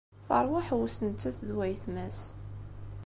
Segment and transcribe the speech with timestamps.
[0.25, 2.21] Teṛwa aḥewwes nettat d wayetma-s.